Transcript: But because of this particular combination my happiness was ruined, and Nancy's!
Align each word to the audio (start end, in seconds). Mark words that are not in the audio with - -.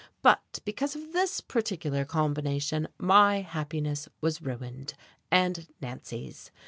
But 0.23 0.61
because 0.65 0.95
of 0.95 1.13
this 1.13 1.41
particular 1.41 2.05
combination 2.05 2.87
my 2.97 3.41
happiness 3.41 4.09
was 4.19 4.41
ruined, 4.41 4.95
and 5.29 5.67
Nancy's! 5.79 6.49